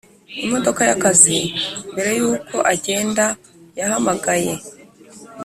[0.45, 1.37] imodoka yakazi
[1.91, 3.25] mbere yuko agenda
[3.79, 4.53] yahamagaye